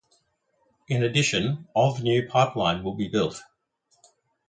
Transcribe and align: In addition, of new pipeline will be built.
In 0.87 1.03
addition, 1.03 1.67
of 1.75 2.01
new 2.01 2.27
pipeline 2.27 2.83
will 2.83 2.95
be 2.95 3.07
built. 3.07 3.39